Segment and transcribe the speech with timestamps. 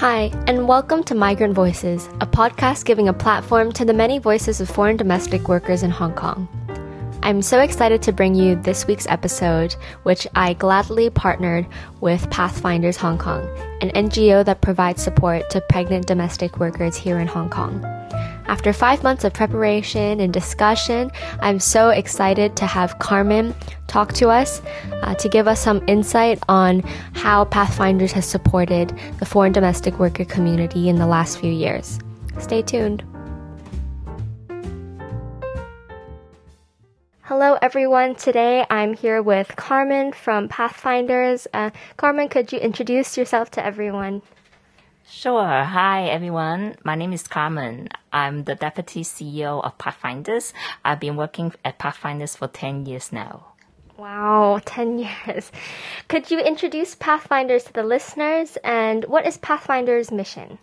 [0.00, 4.58] Hi, and welcome to Migrant Voices, a podcast giving a platform to the many voices
[4.58, 6.48] of foreign domestic workers in Hong Kong.
[7.22, 9.74] I'm so excited to bring you this week's episode,
[10.04, 11.66] which I gladly partnered
[12.00, 13.46] with Pathfinders Hong Kong,
[13.82, 17.82] an NGO that provides support to pregnant domestic workers here in Hong Kong.
[18.50, 23.54] After five months of preparation and discussion, I'm so excited to have Carmen
[23.86, 24.60] talk to us
[25.02, 26.80] uh, to give us some insight on
[27.14, 32.00] how Pathfinders has supported the foreign domestic worker community in the last few years.
[32.40, 33.04] Stay tuned.
[37.20, 38.16] Hello, everyone.
[38.16, 41.46] Today I'm here with Carmen from Pathfinders.
[41.54, 44.22] Uh, Carmen, could you introduce yourself to everyone?
[45.12, 45.64] Sure.
[45.64, 46.76] Hi, everyone.
[46.84, 47.88] My name is Carmen.
[48.12, 50.54] I'm the Deputy CEO of Pathfinders.
[50.84, 53.46] I've been working at Pathfinders for 10 years now.
[53.96, 55.50] Wow, 10 years.
[56.06, 60.58] Could you introduce Pathfinders to the listeners and what is Pathfinders' mission?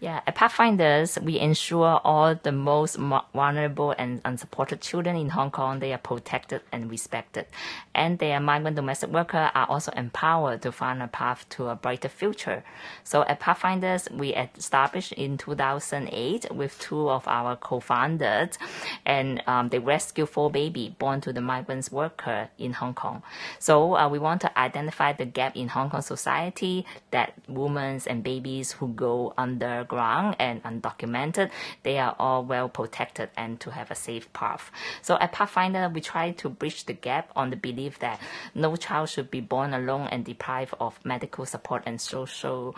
[0.00, 5.78] Yeah, at Pathfinders, we ensure all the most vulnerable and unsupported children in Hong Kong,
[5.78, 7.46] they are protected and respected.
[7.94, 12.08] And their migrant domestic workers are also empowered to find a path to a brighter
[12.08, 12.64] future.
[13.04, 18.58] So at Pathfinders, we established in 2008 with two of our co-founders,
[19.06, 23.22] and um, they rescue four babies born to the migrant worker in Hong Kong.
[23.60, 28.24] So uh, we want to identify the gap in Hong Kong society that women and
[28.24, 31.50] babies who go under underground and undocumented,
[31.82, 34.70] they are all well protected and to have a safe path.
[35.02, 38.20] So at Pathfinder, we try to bridge the gap on the belief that
[38.54, 42.74] no child should be born alone and deprived of medical support and social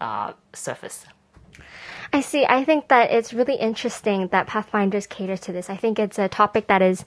[0.00, 1.06] uh, service.
[2.12, 2.46] I see.
[2.46, 5.68] I think that it's really interesting that Pathfinders cater to this.
[5.68, 7.04] I think it's a topic that is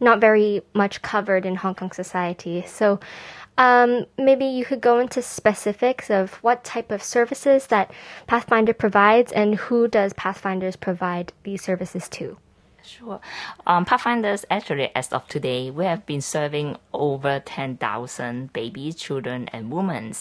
[0.00, 2.64] not very much covered in Hong Kong society.
[2.66, 3.00] So
[3.58, 7.90] um, maybe you could go into specifics of what type of services that
[8.26, 12.36] Pathfinder provides and who does Pathfinders provide these services to.
[12.86, 13.20] Sure.
[13.66, 19.72] Um, Pathfinders, actually, as of today, we have been serving over 10,000 babies, children, and
[19.72, 20.12] women.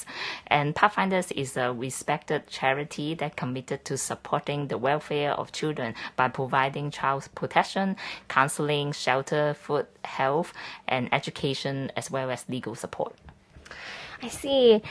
[0.47, 6.27] And Pathfinders is a respected charity that committed to supporting the welfare of children by
[6.27, 7.97] providing child protection,
[8.29, 10.51] counseling, shelter, food, health,
[10.87, 13.15] and education, as well as legal support.
[14.21, 14.81] I see.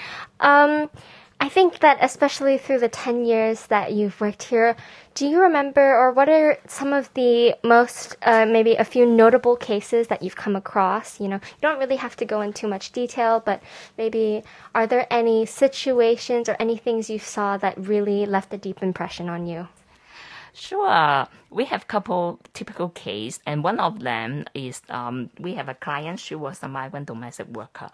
[0.41, 0.91] Um,
[1.41, 4.77] I think that especially through the 10 years that you've worked here,
[5.15, 9.57] do you remember or what are some of the most, uh, maybe a few notable
[9.57, 11.21] cases that you've come across?
[11.21, 13.62] You know, you don't really have to go into too much detail, but
[13.99, 14.43] maybe
[14.75, 19.29] are there any situations or any things you saw that really left a deep impression
[19.29, 19.69] on you?
[20.57, 21.27] Sure.
[21.51, 26.21] We have couple typical case, and one of them is um, we have a client.
[26.21, 27.91] She was a migrant domestic worker,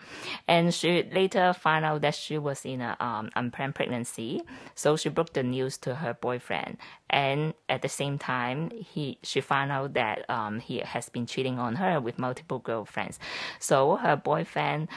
[0.47, 4.43] and she later found out that she was in a um, unplanned pregnancy.
[4.75, 6.77] So she broke the news to her boyfriend,
[7.09, 11.59] and at the same time, he she found out that um, he has been cheating
[11.59, 13.19] on her with multiple girlfriends.
[13.59, 14.89] So her boyfriend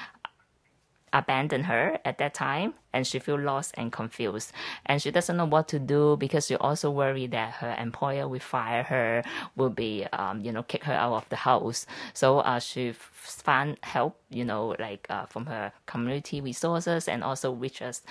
[1.13, 4.51] abandoned her at that time and she feel lost and confused.
[4.85, 8.39] And she doesn't know what to do because she also worried that her employer will
[8.39, 9.23] fire her
[9.55, 11.85] will be um, you know kick her out of the house.
[12.13, 17.51] So uh, she found help you know like uh, from her community resources and also
[17.53, 18.01] reach us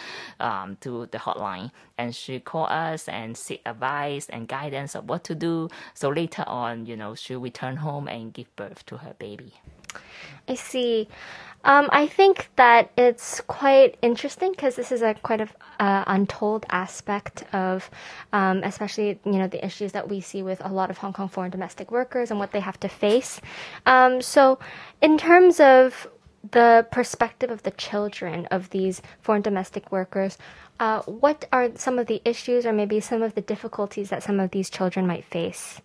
[0.41, 1.71] um, to the hotline.
[1.99, 5.69] And she called us and seek advice and guidance of what to do.
[5.95, 9.55] So later on you know she returned home and give birth to her baby.
[10.49, 11.09] I see.
[11.65, 16.67] Um, I think that it's quite interesting because this is a quite a uh, untold
[16.71, 17.89] aspect of,
[18.33, 21.29] um, especially you know the issues that we see with a lot of Hong Kong
[21.29, 23.41] foreign domestic workers and what they have to face.
[23.87, 24.59] Um, so,
[25.01, 26.09] in terms of
[26.51, 30.39] the perspective of the children of these foreign domestic workers,
[30.81, 34.41] uh, what are some of the issues or maybe some of the difficulties that some
[34.41, 35.81] of these children might face?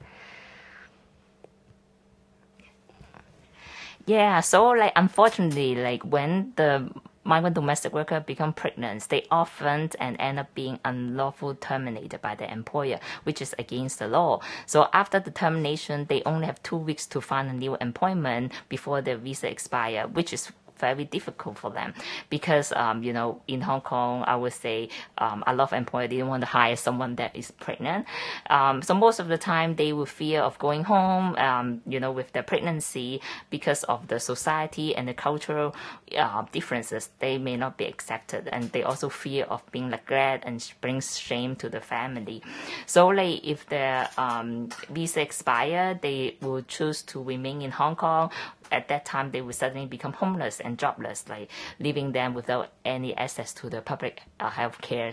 [4.07, 6.89] Yeah, so like unfortunately, like when the
[7.25, 12.49] migrant domestic worker become pregnant, they often and end up being unlawful terminated by the
[12.49, 14.39] employer, which is against the law.
[14.65, 19.01] So after the termination, they only have two weeks to find a new employment before
[19.01, 21.93] their visa expire, which is very difficult for them.
[22.29, 26.09] Because um, you know in Hong Kong I would say um, a lot of employers
[26.09, 28.05] didn't want to hire someone that is pregnant.
[28.49, 32.11] Um, so most of the time they will fear of going home um, you know
[32.11, 35.75] with their pregnancy because of the society and the cultural
[36.17, 37.09] uh, differences.
[37.19, 38.49] They may not be accepted.
[38.51, 42.41] And they also fear of being neglected and brings shame to the family.
[42.85, 48.31] So like if their um, visa expire they will choose to remain in Hong Kong
[48.71, 51.49] at that time they will suddenly become homeless and jobless, like
[51.79, 55.11] leaving them without any access to the public uh, health care.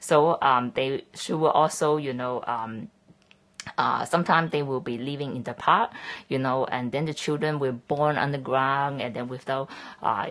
[0.00, 2.88] So um, they she will also, you know, um,
[3.76, 5.92] uh, sometimes they will be living in the park,
[6.28, 9.68] you know, and then the children will born underground and then without
[10.02, 10.28] uh,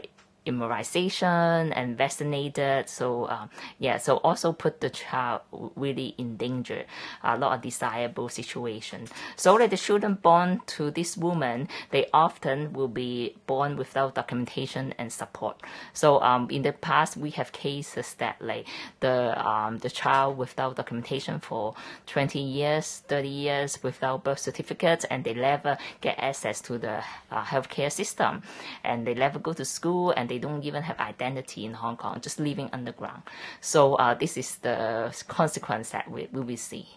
[0.49, 2.89] immunization and vaccinated.
[2.89, 3.47] So uh,
[3.79, 5.41] yeah, so also put the child
[5.75, 6.83] really in danger,
[7.23, 9.07] a lot of desirable situation.
[9.35, 14.93] So that the children born to this woman, they often will be born without documentation
[14.97, 15.61] and support.
[15.93, 18.67] So um, in the past, we have cases that like
[18.99, 21.75] the um, the child without documentation for
[22.07, 27.43] 20 years, 30 years without birth certificates, and they never get access to the uh,
[27.43, 28.41] healthcare system,
[28.83, 32.19] and they never go to school, and they don't even have identity in Hong Kong,
[32.21, 33.23] just living underground.
[33.61, 36.87] So uh, this is the consequence that we, we will see.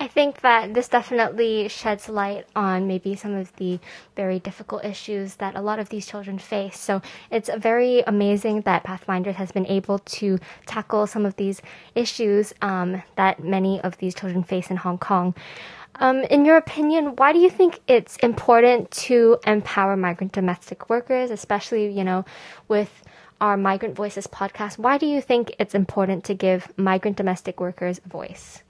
[0.00, 3.80] I think that this definitely sheds light on maybe some of the
[4.14, 6.78] very difficult issues that a lot of these children face.
[6.78, 7.02] So
[7.32, 11.62] it's very amazing that Pathfinders has been able to tackle some of these
[11.96, 15.34] issues um, that many of these children face in Hong Kong.
[16.00, 21.30] Um, in your opinion, why do you think it's important to empower migrant domestic workers,
[21.30, 22.24] especially, you know,
[22.68, 23.02] with
[23.40, 24.78] our Migrant Voices podcast?
[24.78, 28.62] Why do you think it's important to give migrant domestic workers a voice?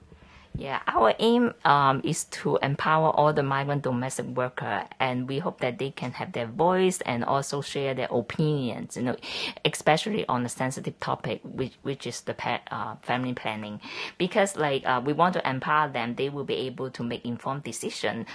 [0.55, 5.61] Yeah, our aim um, is to empower all the migrant domestic worker, and we hope
[5.61, 8.97] that they can have their voice and also share their opinions.
[8.97, 9.15] You know,
[9.63, 12.35] especially on the sensitive topic, which which is the
[12.71, 13.79] uh, family planning,
[14.17, 17.63] because like uh, we want to empower them, they will be able to make informed
[17.63, 18.25] decision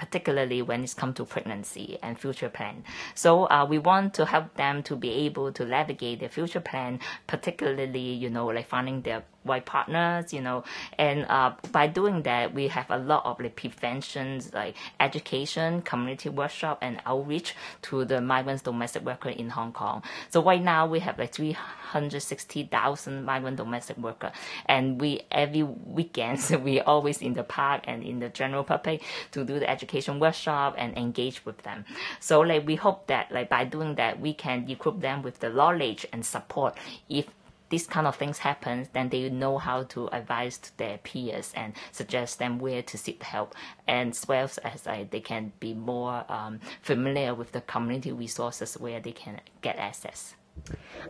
[0.00, 2.82] particularly when it's come to pregnancy and future plan.
[3.14, 7.00] So uh, we want to help them to be able to navigate their future plan,
[7.26, 10.64] particularly, you know, like finding their white partners, you know,
[10.98, 16.28] and uh, by doing that, we have a lot of like preventions, like education, community
[16.28, 20.02] workshop, and outreach to the migrants domestic worker in Hong Kong.
[20.30, 24.32] So right now we have like 360,000 migrant domestic worker,
[24.66, 29.02] and we every weekends we always in the park and in the general public
[29.32, 31.84] to do the education workshop and engage with them.
[32.20, 35.48] So like we hope that like by doing that we can equip them with the
[35.50, 36.76] knowledge and support
[37.08, 37.26] if
[37.70, 42.38] these kind of things happen, then they know how to advise their peers and suggest
[42.38, 43.54] them where to seek help,
[43.86, 48.74] and as well as uh, they can be more um, familiar with the community resources
[48.74, 50.34] where they can get access.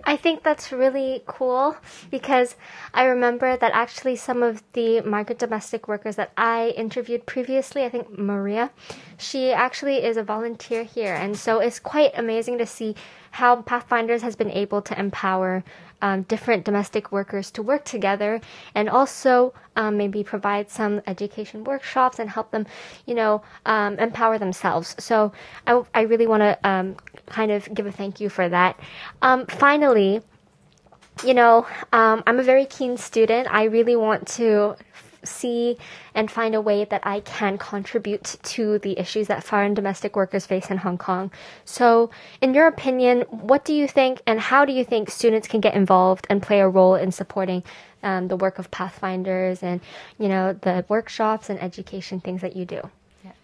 [0.05, 1.77] I think that's really cool
[2.11, 2.57] because
[2.95, 7.89] I remember that actually some of the migrant domestic workers that I interviewed previously, I
[7.89, 8.71] think Maria,
[9.19, 11.15] she actually is a volunteer here.
[11.15, 12.95] And so it's quite amazing to see
[13.33, 15.65] how Pathfinders has been able to empower
[16.03, 18.41] um, different domestic workers to work together
[18.75, 22.67] and also um, maybe provide some education workshops and help them,
[23.07, 24.95] you know, um, empower themselves.
[24.99, 25.33] So
[25.67, 28.79] I, I really want to um, kind of give a thank you for that.
[29.23, 30.23] Um, finally,
[31.25, 33.49] you know, um, I'm a very keen student.
[33.51, 34.77] I really want to
[35.25, 35.77] see
[36.15, 40.47] and find a way that I can contribute to the issues that foreign domestic workers
[40.47, 41.31] face in Hong Kong.
[41.65, 45.61] So, in your opinion, what do you think and how do you think students can
[45.61, 47.63] get involved and play a role in supporting
[48.03, 49.81] um, the work of Pathfinders and,
[50.19, 52.91] you know, the workshops and education things that you do?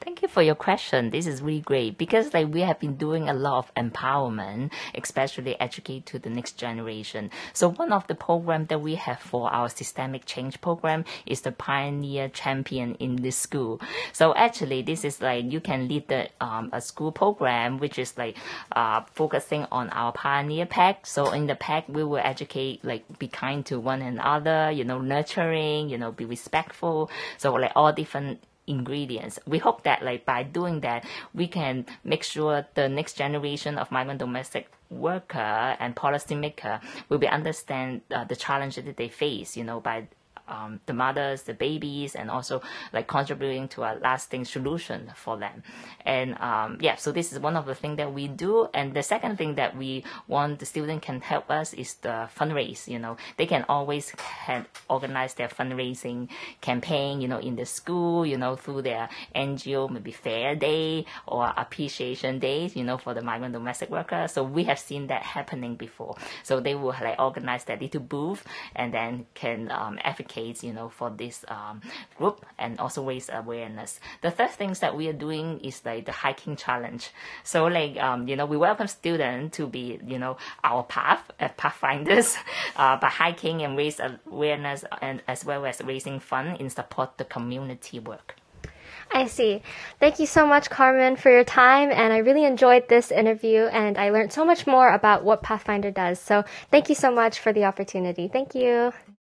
[0.00, 1.10] Thank you for your question.
[1.10, 5.60] This is really great because like we have been doing a lot of empowerment, especially
[5.60, 7.30] educate to the next generation.
[7.52, 11.52] So one of the programs that we have for our systemic change program is the
[11.52, 13.80] pioneer champion in the school.
[14.14, 18.16] So actually this is like you can lead the um, a school program which is
[18.16, 18.36] like
[18.72, 21.04] uh, focusing on our pioneer pack.
[21.04, 25.00] So in the pack we will educate like be kind to one another, you know,
[25.00, 27.10] nurturing, you know, be respectful.
[27.36, 29.38] So like all different ingredients.
[29.46, 31.04] We hope that like by doing that,
[31.34, 37.28] we can make sure the next generation of migrant domestic worker and policymaker will be
[37.28, 40.08] understand uh, the challenges that they face, you know, by
[40.48, 42.62] um, the mothers, the babies, and also
[42.92, 45.62] like contributing to a lasting solution for them.
[46.04, 48.68] And um, yeah, so this is one of the things that we do.
[48.72, 52.86] And the second thing that we want the student can help us is the fundraise.
[52.88, 54.12] You know, they can always
[54.46, 56.28] can organize their fundraising
[56.60, 57.20] campaign.
[57.20, 58.24] You know, in the school.
[58.24, 62.76] You know, through their NGO, maybe Fair Day or Appreciation Days.
[62.76, 64.32] You know, for the migrant domestic workers.
[64.32, 66.16] So we have seen that happening before.
[66.42, 70.88] So they will like organize that little booth and then can um, advocate you know,
[70.88, 71.80] for this um,
[72.18, 74.00] group and also raise awareness.
[74.22, 77.10] The third things that we are doing is like the hiking challenge.
[77.44, 81.48] So like, um, you know, we welcome students to be, you know, our path, uh,
[81.56, 82.36] pathfinders,
[82.76, 87.24] uh, by hiking and raise awareness and as well as raising fund in support the
[87.24, 88.36] community work.
[89.12, 89.62] I see.
[90.00, 91.90] Thank you so much, Carmen, for your time.
[91.90, 95.90] And I really enjoyed this interview and I learned so much more about what Pathfinder
[95.90, 96.20] does.
[96.20, 98.28] So thank you so much for the opportunity.
[98.28, 98.92] Thank you.